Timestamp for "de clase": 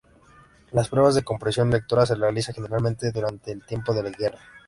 3.93-4.35